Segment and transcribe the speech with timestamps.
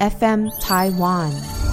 [0.00, 1.63] FM Taiwan。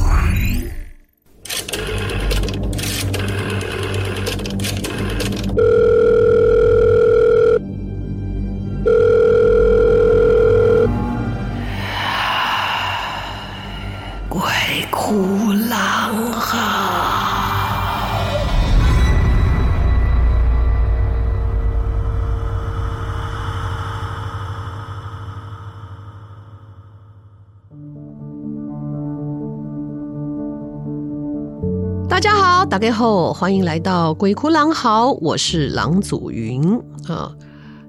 [32.11, 36.61] 大家好，大家好，欢迎来到鬼哭狼嚎，我是郎祖云
[37.07, 37.33] 啊。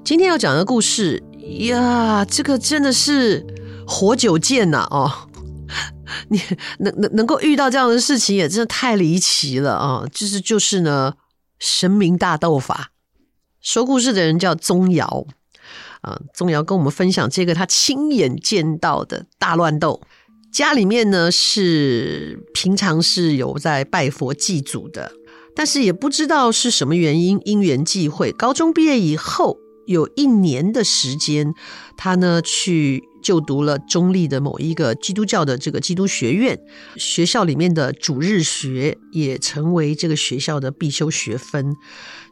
[0.04, 1.20] 今天要讲的故事
[1.66, 3.44] 呀，这个真的是
[3.84, 5.10] 活久见呐哦。
[6.30, 6.40] 你
[6.78, 10.04] 能能能够遇到这样的事情，也真的太离奇了啊！
[10.12, 11.14] 就是就是呢，
[11.58, 12.92] 神明大斗法。
[13.60, 15.26] 说故事的人叫宗尧
[16.02, 20.00] 啊，宗尧跟我们分享这个他亲眼见到的大乱斗。
[20.52, 25.12] 家里面呢是平常是有在拜佛祭祖的，
[25.56, 31.54] 但是也不知道是什么原因，因缘际会，高中毕业以后有一年的时间，
[31.96, 33.02] 他呢去。
[33.22, 36.58] 就读了中立的某一个基督教的这个基督学院，
[36.96, 41.76] 学校里面的主日学也成为这个学校的必修学分，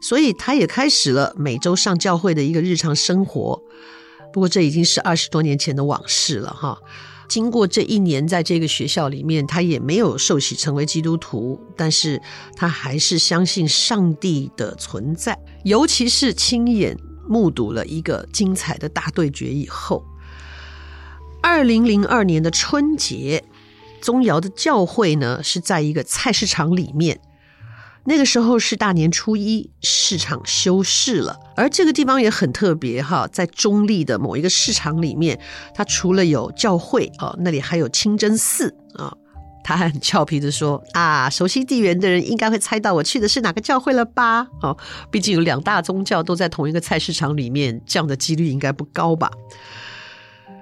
[0.01, 3.61] 所以他也开始了每周上教会的一个日常生活。
[4.33, 6.77] 不过这已经是二十多年前的往事了哈。
[7.31, 12.21] 经过这一年在这个学校里面，他也没有受洗成为基督徒，但是
[12.57, 16.97] 他还是相信上帝的存在，尤其是亲眼
[17.29, 20.03] 目睹了一个精彩的大对决以后。
[21.41, 23.45] 二零零二年的春节，
[24.01, 27.21] 宗尧的教会呢是在一个菜市场里面。
[28.05, 31.39] 那个时候是大年初一，市场休市了。
[31.55, 35.39] 而这个地方也很特别哈，在中立的某一个市场里面，
[35.75, 39.13] 它除了有教会哦，那里还有清真寺啊。
[39.63, 44.47] 他还很俏皮的说：“啊，熟悉地缘的人应该会猜到我去的是哪个教会了吧？
[44.63, 44.75] 哦，
[45.11, 49.29] 毕竟有两大宗教都在同一个菜市场里面，这样的几率应该不高吧。”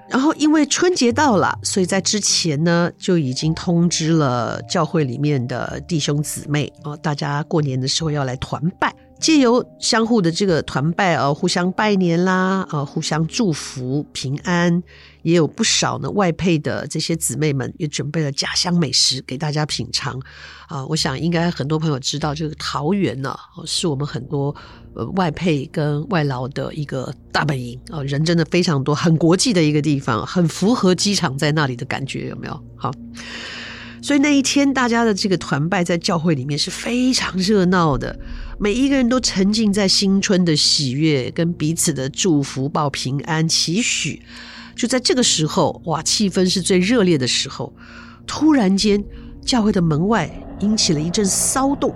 [0.09, 14.81] 然后，因为春节到了，所以在之前呢就已经通知了教会里面的弟兄姊妹哦，大家过年的时候要来团拜，借由相互的这个团拜哦，互相拜年啦，呃，互相祝福平安。
[15.22, 20.18] 也有不少呢外配的这些姊妹们也准备了家乡美食给大家品尝
[20.69, 20.85] 啊！
[20.85, 24.56] 我想应该很多朋友知道，这个桃园呢，是我们很多
[24.96, 32.63] 呃外配跟外劳的一个大本营啊，人真的非常多，很国际的一个地方，很符合机场在那里的感觉，有没有？
[32.78, 32.90] 好，
[34.01, 38.18] 所以那一天大家的这个团拜在教会里面是非常热闹的，
[38.61, 44.21] 每一个人都沉浸在新春的喜悦跟彼此的祝福、报平安、期许。
[44.75, 47.73] 就在这个时候，哇，气氛是最热烈的时候。
[48.27, 49.01] 突然间，
[49.45, 51.95] 教会的门外引起了一阵骚动，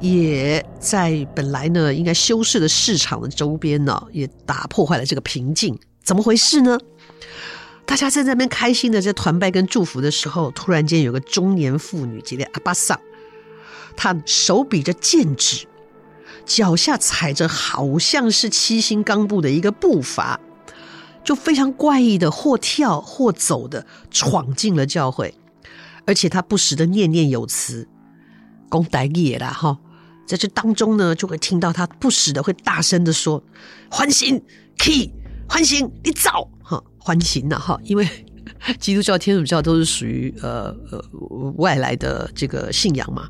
[0.00, 5.78] 也在本来呢应该休市的市场的周边呢，也打破坏了这个平静。
[6.02, 6.78] 怎么回事呢？
[7.84, 12.98] 大家在那边开心的在团拜跟祝福的时候，突然间有个中年妇女，叫阿巴桑，
[13.94, 15.66] 她手比着剑指，
[16.48, 20.40] 脚下踩着好像是七星钢布的一个步伐。
[21.24, 25.34] 就非常怪异的，或跳或走的闯进了教会，
[26.06, 27.86] 而且他不时的念念有词，
[28.70, 29.76] 讲台语啦哈，
[30.26, 33.44] 在这当中呢，就会听到他不时的会大声的说
[33.90, 34.42] ：“欢心
[34.78, 35.10] ，key，
[35.46, 38.08] 欢心，你走哈，欢心呐哈，因为
[38.80, 41.04] 基督教、天主教都是属于呃呃
[41.58, 43.28] 外来的这个信仰嘛，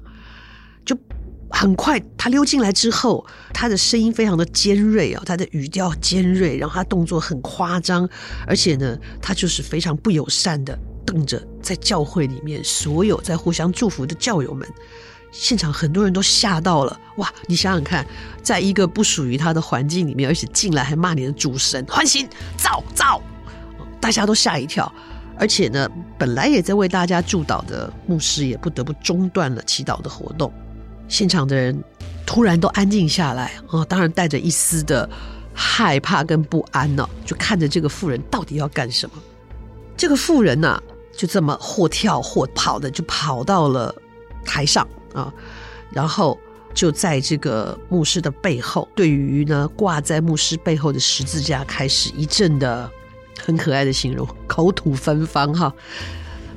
[0.85, 0.97] 就。”
[1.51, 8.09] 很快，他溜进来之后，他的声音非常的尖锐啊，他的语调尖锐，然后他动作很夸张，
[8.47, 14.69] 而且呢，他就是非常不友善的瞪着在教会里面所有在互相祝福的教友们，
[15.33, 17.01] 现场很多人都吓到了。
[17.17, 18.07] 哇，你想想看，
[18.43, 23.23] 在一个不属于他的环境里面，而且进来还骂你的主神，欢心，走走，
[24.01, 24.93] 大家都吓一跳，
[25.39, 25.89] 而且呢，
[26.19, 30.53] 本来也在为大家祝祷的牧师也不得不中断了祈祷的活动。
[31.09, 31.83] 现场的人
[32.27, 35.09] 突然都安静下来啊，当然带着一丝的
[35.55, 39.17] 害怕跟不安呢，就看着这个妇人到底要干什么。
[39.97, 40.81] 这个妇人呢，
[41.17, 43.95] 就这么或跳或跑的就跑到了
[44.45, 45.33] 台上啊，
[45.91, 46.39] 然后
[46.73, 52.89] 就在这个牧师的背后，对于呢挂在牧师背后的十字架开始一阵的
[53.45, 55.73] 很可爱的形容，口吐芬芳哈，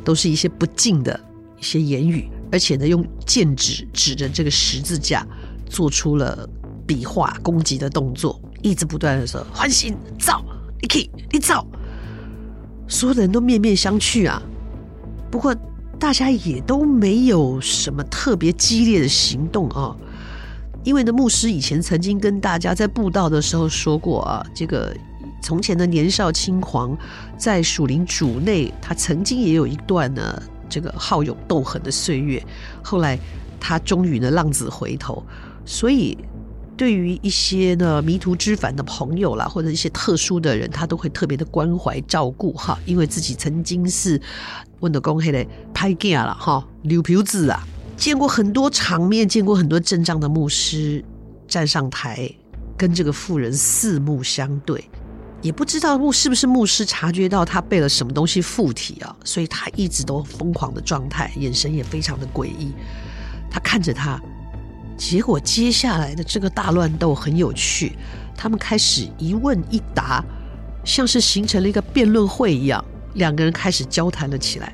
[0.03, 1.19] 都是一些不敬的
[1.57, 2.29] 一些言语。
[2.51, 5.25] 而且呢，用剑指指着这个十字架，
[5.69, 6.47] 做出了
[6.85, 10.43] 比划攻击的动作，一直不断的说：“欢喜，走，
[10.81, 11.65] 你可以，你走。”
[12.87, 14.41] 所有的人都面面相觑啊。
[15.31, 15.55] 不过
[15.97, 19.95] 大家也都没有什么特别激烈的行动啊。
[20.83, 24.93] 因为呢，牧师以前曾经跟大家在布道的时候说过啊，这个
[25.41, 26.97] 从前的年少轻狂，
[27.37, 32.41] 在属灵主内，他曾经也有一段呢，这个好勇斗狠的岁月。
[32.81, 33.19] 后来
[33.59, 35.23] 他终于呢，浪子回头。
[35.63, 36.17] 所以，
[36.75, 44.19] 对于一些呢迷途知返的朋友啦，或者一些特殊的人，他都会特别的关怀照顾哈，因为自己曾经是
[44.79, 47.61] 问的公黑的拍镜了哈，刘皮子啊。
[47.95, 51.05] 见过很多场面，见过很多阵仗的牧师
[51.47, 52.27] 站上台，
[52.75, 54.83] 跟这个妇人四目相对，
[55.41, 62.71] 也不知道牧是不是牧师察觉到他被了什么东西附体啊，所以他一直都疯狂的状态，眼神也非常的诡异。
[63.49, 64.21] 他看着他，
[64.95, 67.97] 结果接下来的这个大乱斗很有趣，
[68.37, 70.23] 他们开始一问一答，
[70.85, 72.83] 像是形成了一个辩论会一样，
[73.15, 74.73] 两个人开始交谈了起来。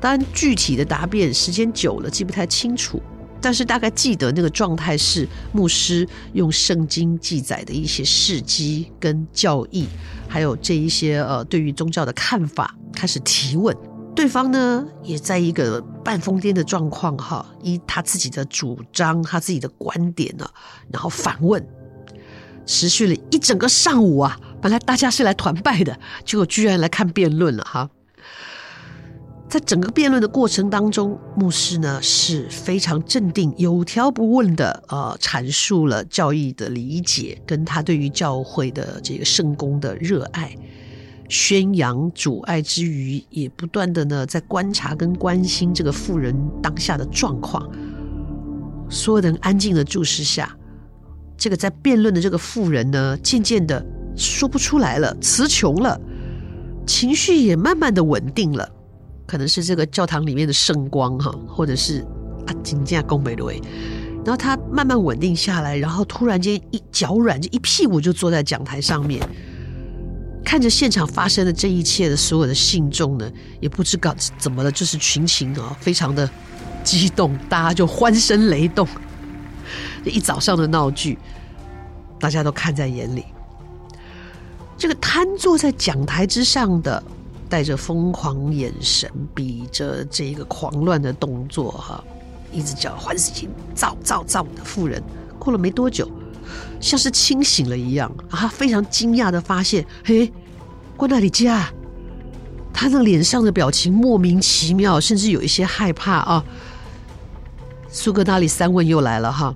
[0.00, 3.00] 当然，具体的答辩时间久了记不太清楚，
[3.40, 9.86] 但是大概记得那个状态是牧师用圣经记载的一些事迹跟教义，
[10.28, 13.76] 还有这一些呃对于宗教的看法开始提问，
[14.14, 20.44] 对方呢也在一个半疯癫的状况哈，以他自己的主张、他自己的观点呢，
[20.92, 21.64] 然后反问，
[22.66, 27.88] 持续了一整个上午啊，本来大家是来团拜的，结果居然来看辩论了哈。
[29.48, 40.54] 在整个辩论的过程当中，牧师呢是非常镇定、有条不紊的呃阐述了教义的理解，跟他对于教会的这个圣工的热爱，
[41.30, 47.66] 宣扬主爱之余，也不断的呢在观察跟关心这个妇人当下的状况。
[48.90, 50.54] 所有人安静的注视下，
[51.38, 53.82] 这个在辩论的这个妇人呢，渐渐的
[54.14, 55.98] 说不出来了，词穷了，
[56.86, 58.74] 情绪也慢慢的稳定了。
[59.28, 62.00] 可能是这个教堂里面的圣光哈，或者是
[62.46, 63.60] 啊，金价贡美瑞，
[64.24, 69.22] 然后他慢慢稳定下来，然后突然间一脚软，就一屁股就坐在讲台上面，
[70.42, 73.30] 看着现场发生的这一切的所有的信众呢，
[73.60, 76.26] 也不知搞怎么了，就是群情啊，非常的
[76.82, 78.88] 激动，大家就欢声雷动，
[80.06, 81.18] 一早上的闹剧，
[82.18, 83.26] 大家都看在眼里，
[84.78, 87.02] 这个瘫坐在讲台之上的。
[87.48, 92.04] 带着疯狂眼神，比着这个狂乱的动作，哈，
[92.52, 95.02] 一直叫欢喜心造造造的妇人，
[95.38, 96.10] 过了没多久，
[96.80, 100.32] 像是清醒了一样啊，非常惊讶的发现，嘿，
[100.96, 101.72] 关那里家，
[102.72, 106.44] 他那脸上的表情莫名其妙，甚至有一些害怕啊。
[107.90, 109.54] 苏格那里三问又来了哈，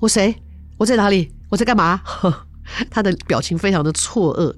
[0.00, 0.34] 我谁？
[0.76, 1.32] 我在哪里？
[1.48, 2.00] 我在干嘛？
[2.04, 2.46] 呵，
[2.90, 4.54] 他的表情非常的错愕。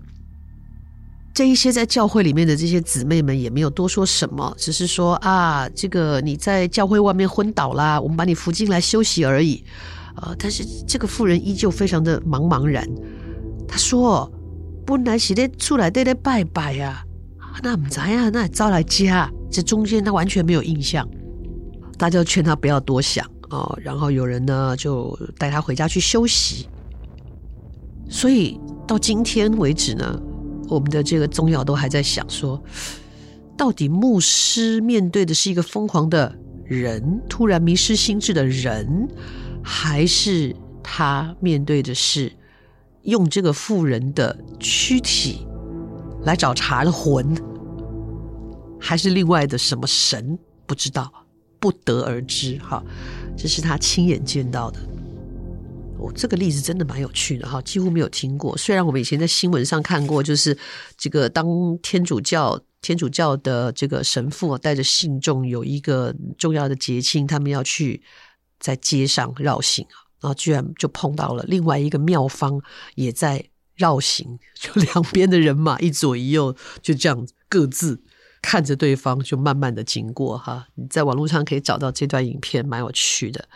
[1.35, 9.65] 这一些在教会里面的这些姊妹们也没有多说什么，只是说啊，这个你在教会外面昏倒啦，我们把你扶进来休息而已。
[10.17, 12.87] 呃，但是这个妇人依旧非常的茫茫然。
[13.67, 14.31] 她说
[14.85, 17.03] ：“本来是在出来在在拜拜呀，
[17.63, 21.09] 那不知呀，那招来家，这中间她完全没有印象。”
[21.97, 26.69] 大家就劝她不要多想哦，然后有人呢就带她回家去休息。
[28.11, 30.21] 所以到今天为止呢。
[30.73, 32.63] 我们的这个宗耀都还在想说，
[33.57, 39.09] 到底牧师面对的是一个疯狂的人，突然迷失心智的人，
[39.63, 42.33] 还是他面对的是
[43.03, 45.47] 用这个妇人的躯体
[46.25, 47.37] 来找茬的魂，
[48.81, 50.39] 还是另外的什么神？
[50.67, 51.13] 不知道，
[51.61, 52.59] 不得而知。
[52.59, 52.83] 哈，
[53.37, 54.81] 这是他亲眼见到的。
[56.03, 58.57] 哦，这个例子真的蛮有趣的哈，几乎没有听过。
[58.57, 60.57] 虽然我们以前在新闻上看过，就是
[60.99, 61.47] 这个当
[61.81, 68.03] 天主教天主教的这个神父带着信众有一个重要的节庆，他们要去
[68.59, 72.61] 在街上绕行啊，然后居然就碰到了另外一个庙方
[72.97, 73.45] 也在
[73.77, 78.03] 绕行，就两边的人马一左一右就这样各自
[78.41, 80.67] 看着对方，就慢慢的经过哈。
[80.75, 83.49] 你在网络上可以找到这段影片，蛮有趣的。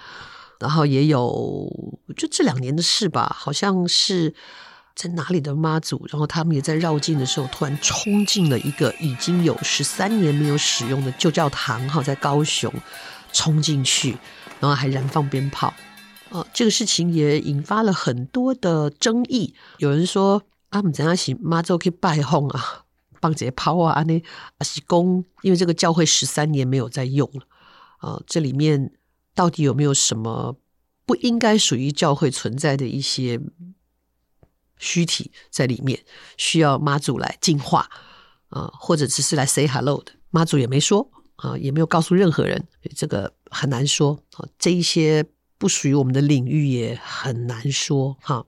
[0.58, 1.70] 然后也有，
[2.16, 4.34] 就这两年的事吧，好像是
[4.94, 12.72] 在哪里的妈祖，然后他们也在绕境的时候，突然冲进了一个已经有十三年没有使用的旧教堂，哈，在高雄
[13.34, 14.16] 冲进去，
[14.58, 15.75] 然后还燃放鞭炮，
[16.30, 19.54] 啊，这个事情也引发了很多的争议。
[19.76, 22.84] 有人说啊，我们怎样行妈祖可以拜轰啊，
[23.20, 24.18] 放这些炮啊，那
[24.56, 27.42] 啊是公，因为这个教会十三年没有在用了，
[27.98, 28.92] 啊，这里面。
[29.37, 30.57] 到底有没有什么
[31.05, 33.38] 不应该属于教会存在的一些
[34.78, 36.05] 虚体在里面，
[36.37, 37.88] 需要妈祖来净化
[38.49, 40.12] 啊，或者只是来 say hello 的？
[40.31, 42.66] 妈祖也没说啊，也没有告诉任何人，
[42.97, 44.49] 这个很难说啊。
[44.59, 45.25] 这一些
[45.59, 48.45] 不属于我们的领域，也很难说哈。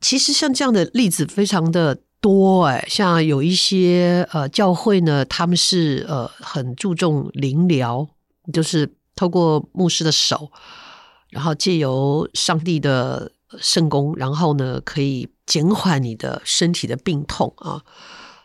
[0.00, 8.08] 其实像这样的例子非常的多哎，像有一些呃教会呢，他们是呃很注重灵疗，
[8.52, 10.50] 就是透过牧师的手，
[11.28, 17.82] 然后借由上帝的圣功，然后呢可以减缓你的身体的病痛啊。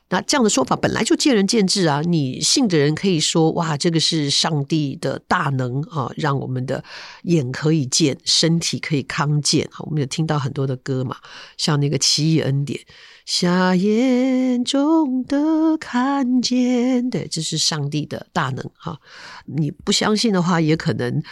[0.09, 2.01] 那这样的说法本来就见仁见智啊！
[2.05, 6.83] 你信的人可以说：“哇，这个是上帝的大能啊，让我们的
[7.23, 11.17] 眼可以见，身体可以康健。”我们有听到很多的歌嘛，
[11.57, 12.79] 像那个《奇异恩典》。
[13.25, 18.99] 瞎眼中的看见，对，这是上帝的大能哈。
[19.47, 21.23] 你不相信的话，也可能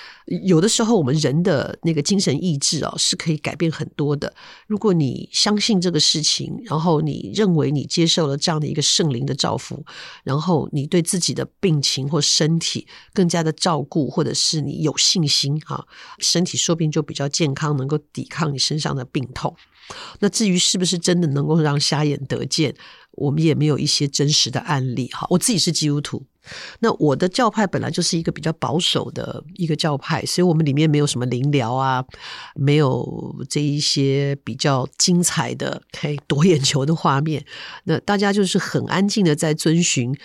[0.44, 4.34] 有的时候我们人的那个精神意志哦，是可以改变很多的。
[4.66, 9.86] 如果你相信这个事情，然后你认为你接受了这样一个圣灵的照福，
[10.24, 15.88] 然后你对自己的病情或身体更加的照顾，或者是你有信心哈，
[16.20, 19.56] 身体说不定就比较健康，能够抵抗你身上的病痛。
[20.20, 22.74] 那至于是不是真的能够让瞎眼得见，
[23.12, 25.28] 我们也没有一些真实的案例哈。
[25.30, 26.24] 我自己是基督徒，
[26.80, 32.04] 那我的教派本来就是一个比较保守的一个教派，所以我们里面没有什么灵疗啊，
[32.56, 37.46] 没有这一些比较精彩的可以夺眼球的画面。
[37.84, 40.16] 那大家就是很安静的在遵循。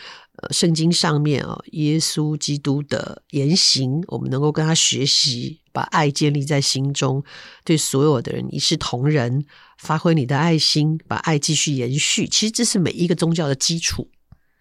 [0.53, 7.23] 圣经上面啊，耶稣基督的言行，我们能够跟他学习，把爱建立在心中，
[7.63, 9.45] 对所有的人一视同仁，
[9.79, 12.27] 发挥你的爱心，把爱继续延续。
[12.27, 14.09] 其实这是每一个宗教的基础，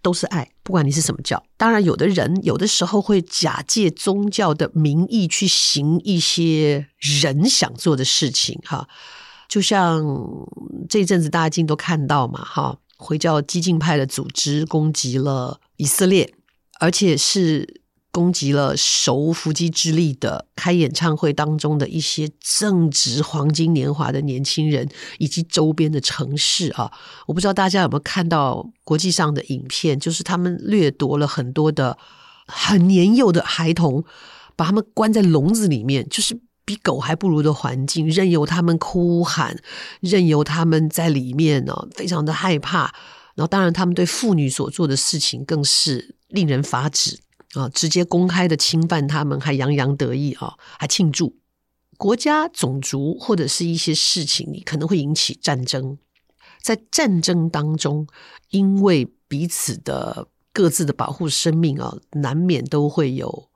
[0.03, 1.43] 都是爱，不管你是什么教。
[1.57, 8.87] 当然，有的人有的时候会假借宗教的名义去行一些人想做的事情，哈，
[9.49, 10.05] 就像
[10.87, 12.77] 这一阵子大家今都看到嘛，哈。
[12.99, 16.33] 回教激进派的组织攻击了以色列，
[16.79, 17.81] 而且是
[18.17, 26.91] 攻击了手无缚鸡之力的开演唱会当中的一些正值黄金年华的年轻人，以及周边的城市啊！
[27.27, 31.95] 我不知道大家有没有看到国际上的影片，就是他们掠夺了很多的
[32.47, 34.03] 很年幼的孩童，
[34.55, 36.41] 把他们关在笼子里面，就是。
[36.67, 39.57] 比狗还不如的环境，任由他们哭喊，
[40.01, 42.93] 任由他们在里面呢，非常的害怕。
[43.35, 47.19] 然后，当然，他们对妇女所做的事情更是令人发指
[47.53, 47.69] 啊！
[47.69, 51.37] 直接公开的侵犯他们，还洋洋得意啊，还庆祝。
[51.97, 55.97] 国家、种族或者是一些事情，你可能会引起战争。
[56.61, 58.07] 在战争当中，
[58.49, 63.49] 因为彼此的各自的保护生命啊，难免都会有。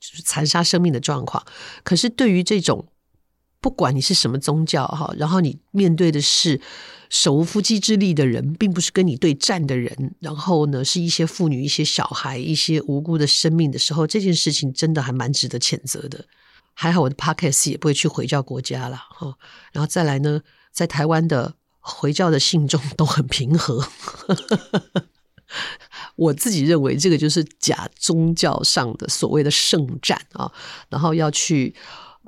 [0.00, 1.44] 就是残杀生命的状况，
[1.82, 2.86] 可是对于这种
[3.60, 6.60] 不管你是什么宗教哈，然后你面对的是
[7.10, 16.24] 手无缚鸡之力的人，并不是跟你对战的人，然后呢是一些妇女、一些小孩、一些无辜的生命的时候，这件事情真的还蛮值得谴责的。
[16.74, 19.34] 还好我的 Podcast 也不会去回教国家了哈，
[19.72, 23.84] 然后再来呢，在台湾的回教的信众都很平和。
[26.14, 30.52] 我自己认为，这个就是假宗教上的所谓的圣战啊，
[30.88, 31.74] 然后要去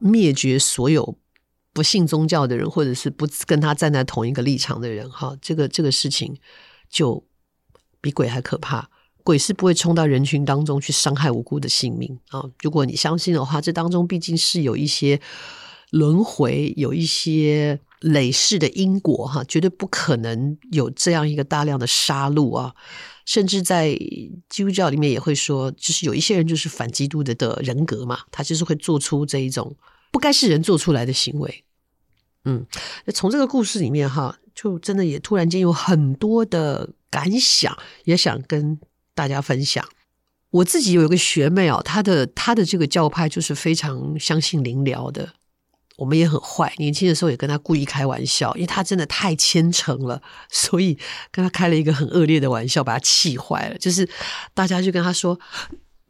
[0.01, 1.17] 灭绝所有
[1.73, 5.11] 不信宗教的人，或者是不跟他站在同一个立场的人。
[5.11, 6.37] 哈，这个这个事情
[6.89, 7.25] 就
[8.01, 8.91] 比鬼还可怕。
[9.23, 12.45] 鬼是不会冲到人群当中去伤害无辜的性命啊。
[12.63, 15.21] 如果你相信的话，这当中毕竟是有一些
[15.91, 17.81] 轮回，有一些。
[18.01, 22.75] 累世的因果，哈，绝对不可能有这样一个大量的杀戮啊！
[23.27, 23.95] 甚至在
[24.49, 29.77] 基督教里面也会说，就是有一些人就是反基督的的人格嘛，他就是会做出这一种
[30.11, 31.65] 不该是人做出来的行为。
[32.45, 32.67] 嗯，
[33.15, 38.79] 从这个故事里面哈，就真的也突然间有很多的感想，也想跟
[39.15, 39.87] 大家分享。
[40.51, 45.35] 我自己有一个学妹哦，她的她的这个教派就是非常相信灵疗的。
[45.99, 50.99] 我们也很坏，年轻的时候也跟她故意开玩笑，因为她真的太虔诚了，所以
[51.31, 53.77] 跟她开了一个很恶劣的玩笑，把她气坏了。
[53.77, 54.09] 就是
[54.55, 55.39] 大家就跟她说：“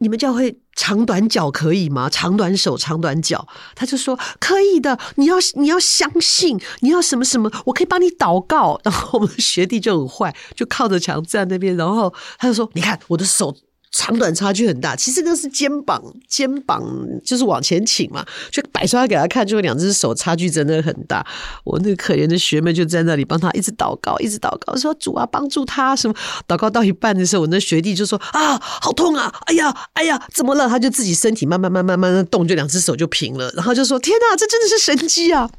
[0.01, 2.09] 你们教会长短脚可以吗？
[2.09, 13.55] 长短手，长短脚。”他就说：“可以的，你要你要相信，你要什么什么，我可以帮你祷告。”然后我们学弟就很坏，就靠着墙站那边，然后他就说：“你看我的手。”
[13.91, 16.81] 长短差距很大，其实那是肩膀，肩膀
[17.25, 21.25] 就是往前倾嘛，就摆出来给他看，就两只手差距真的很大。
[21.65, 26.15] 我那可怜的学妹就在那里帮他一直祷告，一直祷告，说主啊帮助他什么。
[26.47, 30.69] 祷告到一半的时候，我那学弟就说啊好痛啊，哎呀哎呀怎么了？
[30.69, 35.49] 他就自己身体慢慢慢慢慢慢动，就两只手就平了，然后就说天哪，这真的是神迹啊！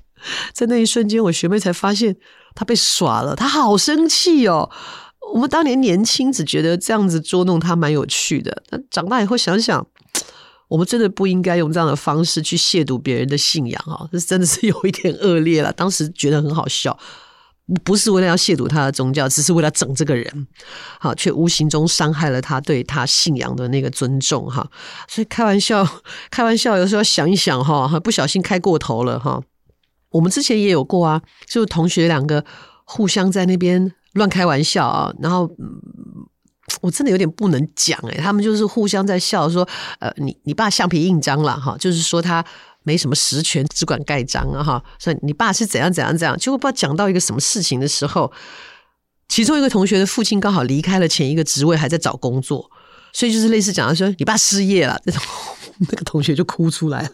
[0.55, 2.17] 在那一瞬间，我学妹才发现
[2.55, 4.71] 她被耍了，她好生气哦。
[5.35, 9.87] 我们当年年轻只觉得这样子捉弄他蛮有趣的，但长大以后想想，
[10.69, 14.09] 我们真的不应该用这样的方式去亵渎别人的信仰啊！
[14.13, 15.73] 这真的是有一点恶劣了。
[15.73, 16.99] 当时觉得很好笑。
[17.85, 20.47] 不是为了要亵渎他的宗教，只是为了整这个人，
[20.99, 24.69] 好，却无形中伤害了他对他信仰的那个尊重，哈。
[25.09, 25.87] 所以开玩笑，
[26.29, 29.41] 开玩笑，有时候想一想，哈，不小心开过头了，哈。
[30.11, 32.45] 我们之前也有过啊，就是同学两个
[32.85, 35.51] 互相在那边乱开玩笑啊，然后，
[36.81, 39.69] 我真的有点不能讲，诶，他们就是互相在笑说，
[40.01, 42.45] 呃，你你爸橡皮印章了，哈，就是说他。
[42.85, 44.61] 没什么实权，只管盖章啊！
[44.61, 48.33] 哈，所以你爸是怎样怎样怎样，结果不知道讲到一个什么事情的时候，
[49.29, 52.69] 其中一个同学的父亲刚好离开了前一个职位，还在找工作，
[53.13, 55.23] 所以就是类似讲到说你爸失业了，那种
[55.79, 57.11] 那个同学就哭出来了，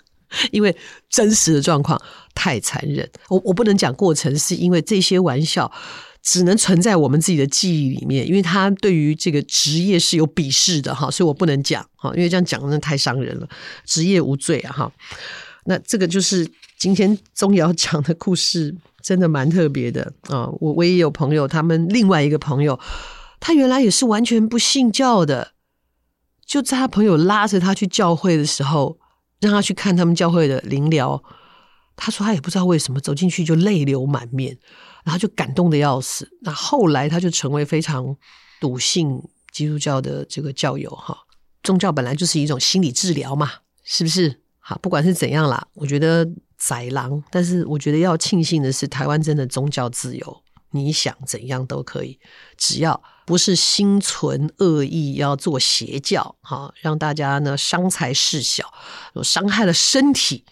[0.52, 0.74] 因为
[1.10, 2.00] 真实的状况
[2.34, 3.06] 太残忍。
[3.28, 5.70] 我我不能讲过程，是因为这些玩笑
[6.30, 13.48] 只能存在我们自己的记忆里面，因为他对于这个职业是有鄙视的哈，所以我不能讲哈，因为这样讲真的太伤人了，
[13.86, 14.92] 职业无罪啊哈。
[15.64, 16.46] 那这个就是
[16.78, 20.46] 今天宗尧讲的故事，真的蛮特别的啊！
[20.60, 22.78] 我我也有朋友，他们另外一个朋友，
[23.40, 25.52] 他原来也是完全不信教的，
[26.44, 28.98] 就在他朋友拉着他去教会的时候，
[29.40, 31.22] 让他去看他们教会的灵疗，
[31.96, 34.58] 他说他也不知道为什么走进去就泪流满面，
[35.04, 36.28] 然后就感动得要死。
[36.42, 38.16] 那后来他就成为非常
[38.60, 41.16] 笃信基督教的这个教友哈。
[41.62, 43.50] 宗教本来就是一种心理治疗嘛，
[43.84, 44.40] 是不是？
[44.58, 46.26] 好，不管是怎样啦，我觉得
[46.56, 52.18] 宰狼，但是我觉得要庆幸的是，台湾真的宗教自由，你想怎样都可以，
[52.56, 58.72] 只要不是心存恶意要做邪教，哈，让大家呢伤财事小，
[59.22, 60.44] 伤害了身体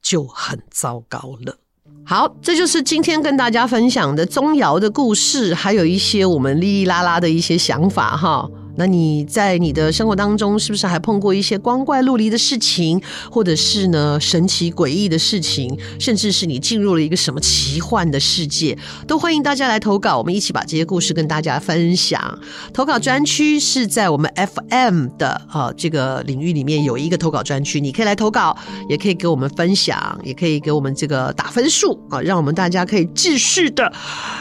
[0.00, 1.58] 就很糟糕了。
[2.04, 8.48] 好，这就是今天跟大家分享的钟瑶的故事，还有一些我们哩哩啦啦的一些想法，哈。
[8.80, 12.98] 那你在你的生活当中，是不是还碰过一些光怪陆离的事情，
[13.30, 22.38] 或者是呢神奇诡异的事情，甚至是你进入了一个什么奇幻的世界，都欢迎大家来投稿，我们一起把这些故事跟大家分享。
[22.72, 28.56] 投稿专区是在我们 FM 的啊这个领域里面有一个投稿专区，你可以来投稿，
[28.88, 33.92] 也可以给我们分享，也可以给我们这个打分数啊，让我们大家可以继续的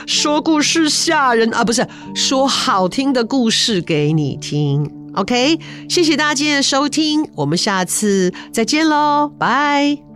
[0.07, 1.85] 说故事吓人啊，不是
[2.15, 4.28] 说好听的故事给你。
[4.29, 10.08] 你听，OK，谢谢大家今天的收听，我们下次再见喽，拜。